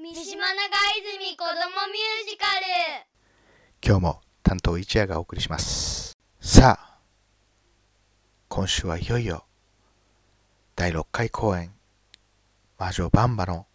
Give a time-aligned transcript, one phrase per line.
[0.00, 0.54] 三島長
[1.00, 1.54] 泉子供
[1.92, 2.62] ミュージカル。
[3.84, 6.16] 今日も担当一夜がお送りします。
[6.40, 6.98] さあ
[8.48, 9.44] 今週はいよいよ
[10.76, 11.72] 第6回公演
[12.78, 13.66] 魔女バンバの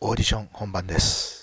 [0.00, 1.37] オーディション本番です。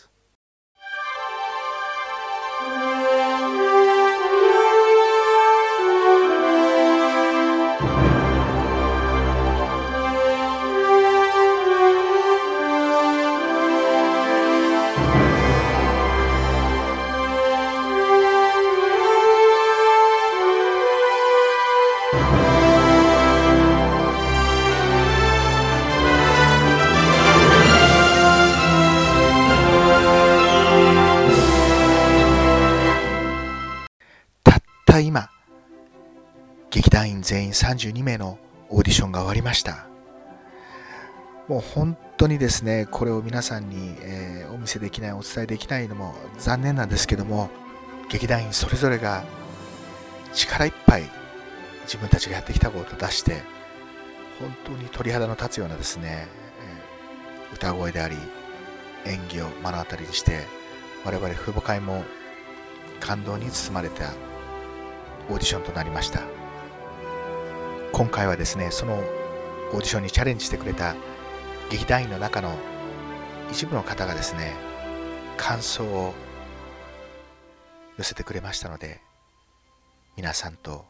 [34.95, 35.29] た今、
[36.69, 38.37] 劇団員全員32名の
[38.69, 39.87] オーディションが終わりました。
[41.49, 47.49] もう本当にですね、これを皆さんに、えー、お見せできない、お伝えできないのも残念なんですけども、
[48.09, 49.25] 劇団員それぞれが
[50.33, 51.03] 力いっぱい
[51.83, 53.41] 自分たちがやってきたことを出して、
[54.39, 56.27] 本当に鳥肌の立つようなですね、
[57.51, 58.15] えー、歌声であり、
[59.05, 60.43] 演技を目の当たりにして、
[61.03, 62.03] 我々父母会も
[63.01, 64.13] 感動に包まれた
[65.29, 66.21] オーディションとなりました。
[67.91, 70.95] 今回はですねそのオーディションにチャレンジしてくれた
[71.69, 72.55] 劇団員の中の
[73.51, 74.53] 一部の方がですね
[75.37, 76.13] 感想を
[77.97, 78.99] 寄せてくれましたので
[80.17, 80.85] 皆さんと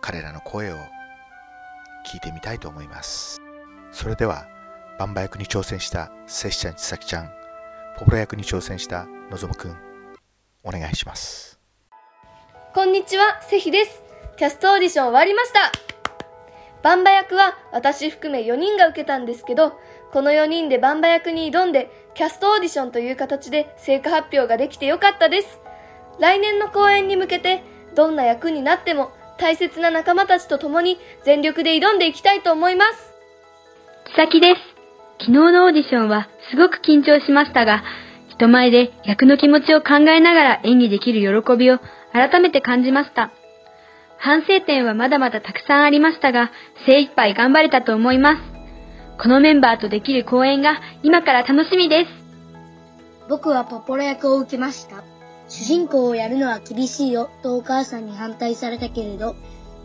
[0.00, 0.76] 彼らの声を
[2.10, 3.40] 聞いてみたいと思います。
[3.92, 4.46] それでは
[4.98, 7.30] バンバ役に挑戦した拙者千咲ちゃん
[7.98, 9.76] ポプラ役に挑戦したのぞむくん
[10.62, 11.59] お願いします。
[12.72, 14.00] こんにちは、セヒです。
[14.36, 15.72] キャストオーディション終わりました。
[16.84, 19.72] バンバ役は私含め4人が受けたんですけど、
[20.12, 25.58] この4人でバンバ役に挑んで、キャストオーディションという形で成果発表ができてよかったです。
[26.20, 27.64] 来年の公演に向けて、
[27.96, 33.12] どんな役になっても大切な仲間たちと共に全力で挑んでいきたいと思います。
[34.06, 34.60] ちさきです。
[35.18, 37.82] 昨日のオーディションはすごく緊張しましたが、
[38.28, 41.80] 人前で役の気持ちを考えながら演技できる喜びを
[42.12, 43.30] 改めて感じました。
[44.18, 46.50] 反省点はまだまだたくさんありましたが、
[46.86, 48.42] 精一杯頑張れたと思います。
[49.18, 52.10] このメンバーとできる公演が今から楽しみです。
[53.28, 55.04] 僕はポポロ役を受けました。
[55.48, 59.34] 主人公をやるのは厳しいよとお母さんに反対されたけれど、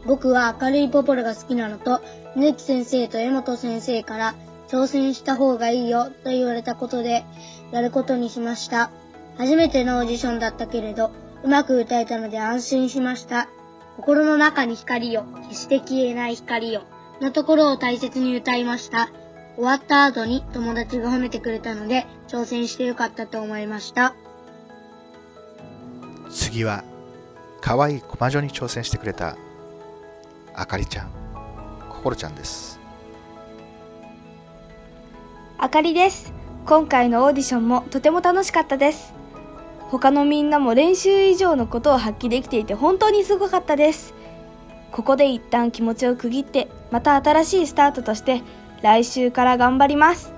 [0.05, 2.01] 僕は明るいポポロが好きなのと、
[2.35, 4.35] ぬき先生と江本先生から
[4.67, 7.23] 挑戦した方がいいよと言われたことで、
[7.71, 8.91] やることにしました。
[9.37, 11.11] 初めてのオーディションだったけれど、
[11.45, 13.47] うまく歌えたので安心しました。
[13.97, 16.81] 心の中に光よ、決して消えない光よ、
[17.21, 19.09] のところを大切に歌いました。
[19.55, 24.15] 終わった後に友達が褒めてくれたので、挑戦してよかったと思いました。
[26.31, 26.83] 次は、
[27.61, 29.37] 可愛いコマ女に挑戦してくれた、
[30.55, 31.09] あかりちゃん、
[31.89, 32.79] こころちゃんです。
[35.59, 36.33] あかりです。
[36.65, 39.13] 今回のオーディションもとても楽しかったです。
[39.89, 44.13] 他のみんなも練習以上のことを発揮できていて本当にすごかったです。
[44.91, 48.41] ここで一旦気持ちを区切ってまた新しいスタートとして
[48.81, 50.33] 来週から頑張ります。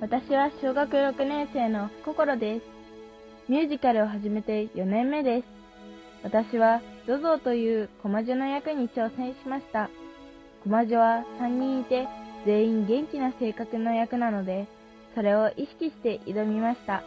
[0.00, 2.62] 私は小学6年生の心です。
[3.48, 5.44] ミュージカルを始めて4年目です。
[6.22, 9.90] 私はゾゾというコマ女の役に挑戦しました。
[10.62, 12.06] コマ女は3人いて
[12.46, 14.66] 全員元気な性格の役なので
[15.14, 17.02] それを意識して挑みました。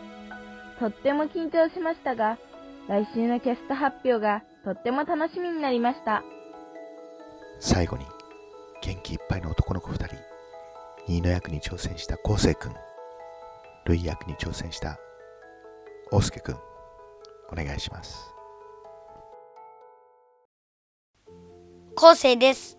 [0.80, 2.38] とっても緊張しましたが、
[2.88, 6.24] 来週のキャスト発表がとっても楽しみになりました。
[7.60, 8.06] 最後に、
[8.82, 10.16] 元気いっぱいの男の子二人、
[11.08, 12.74] 2位の役に挑戦した昴生君、
[13.86, 15.00] ルイ役に挑戦した
[16.12, 16.58] 大介君、
[17.52, 18.34] お願いします。
[21.96, 22.78] 昴生です。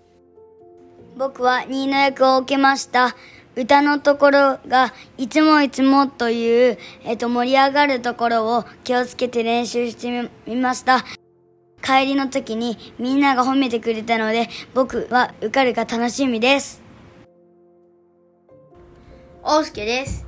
[1.16, 3.14] 僕は2位の役を受けました。
[3.56, 11.04] 歌のところが、いつもいつもという、えっと、盛り上がるところを気をつけて練習してみました。
[11.80, 16.82] 帰りの時にみんなが褒めてくれたので、僕は受かるか楽しみです。
[19.42, 20.26] 大輔です。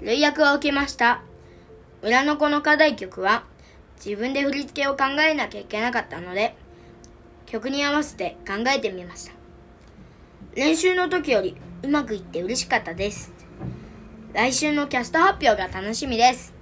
[0.00, 1.22] 類役を受けました。
[2.02, 3.44] 裏の子の課題曲は、
[4.04, 6.54] 自分で振り付けを考えなきゃいけなかったので、
[7.46, 9.32] 曲に合わせて考えてみました。
[10.54, 11.56] 練習の時より
[11.86, 13.32] うまくいって嬉しかったです。
[14.32, 16.52] 来週のキャスト発表が楽しみです。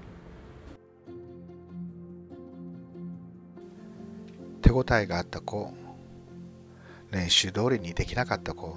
[4.60, 5.72] 手応えがあった子、
[7.10, 8.76] 練習通りにできなかった子、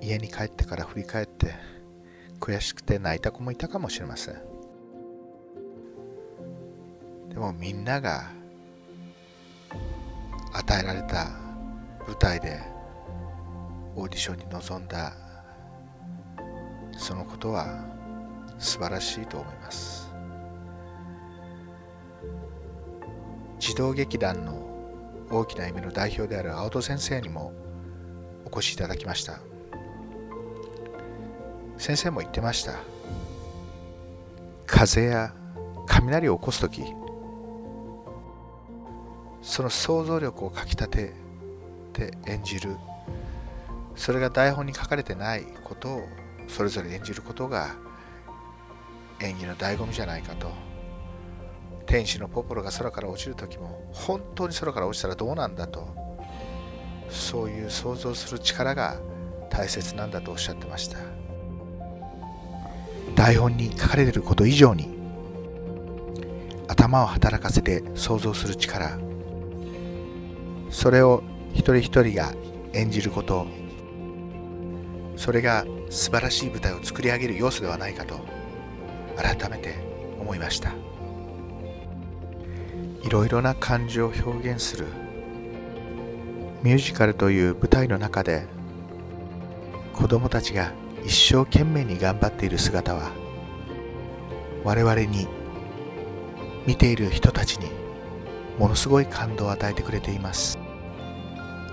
[0.00, 1.52] 家に帰ってから振り返って
[2.38, 4.34] 悔しくて泣いた子もいたかもしれません
[7.28, 8.30] でもみんなが
[10.52, 11.26] 与えられた
[12.06, 12.79] 舞台で
[13.96, 15.12] オーディションに臨んだ
[16.96, 17.84] そのことは
[18.58, 20.12] 素晴らしいと思います。
[23.58, 24.66] 児童劇団の
[25.30, 27.52] 大きな夢の代表である青戸先生にも
[28.44, 29.40] お越しいただきました。
[31.78, 32.74] 先生も言ってました。
[34.66, 35.34] 風や
[35.86, 36.84] 雷を起こす時
[39.42, 41.12] その想像力をかきたて
[41.92, 42.76] て演じる
[44.00, 46.08] それが台本に書かれてないことを
[46.48, 47.74] それぞれ演じることが
[49.20, 50.50] 演技の醍醐味じゃないかと。
[51.84, 55.86] 天使のポポロが空から落ちる時も本当に空から落ちたらどうなんだと。
[57.10, 58.98] そういう想像する力が
[59.50, 60.96] 大切なんだとおっしゃってました。
[63.14, 64.88] 台本に書かれていること以上に
[66.68, 68.98] 頭を働かせて想像する力
[70.70, 71.22] それを
[71.52, 72.32] 一人一人が
[72.72, 73.59] 演じること
[75.20, 78.20] それが素晴らしい舞台を作り上げる要素ではないかと
[79.16, 79.74] 改めて
[80.18, 80.72] 思いました。
[83.02, 84.86] いろいろな感情を表現する
[86.62, 88.46] ミュージカルという舞台の中で
[89.92, 90.72] 子供たちが
[91.04, 93.12] 一生懸命に頑張っている姿は
[94.64, 95.28] 我々に
[96.66, 97.66] 見ている人たちに
[98.58, 100.58] ものすごい感動を与えてくれています。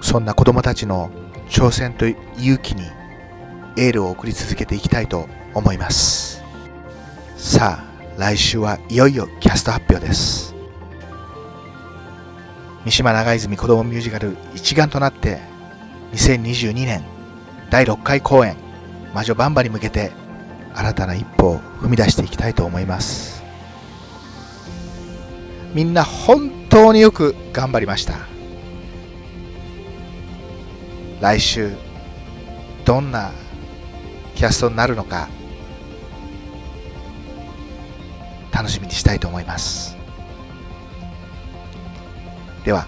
[0.02, 1.10] そんな子供たちの
[1.48, 2.84] 挑戦と勇気に
[3.78, 6.44] エールを送り続けていきたいと思います。
[7.38, 10.56] さあ来週はいよいよキャスト発表です。
[12.84, 15.40] 三島長泉子供ミュージカル一丸となって
[16.14, 17.04] 2022年
[17.70, 18.56] 第6回公演
[19.14, 20.12] 魔女バンバに向けて
[20.74, 23.44] 新たな一歩を踏み出していきたいと思います。
[25.74, 28.16] みんな本当によく頑張りました。
[31.22, 31.72] 来週
[32.86, 33.32] どんな
[34.38, 35.30] キャストになるのか
[38.52, 39.98] 楽しみにしたいと思います。
[42.64, 42.88] では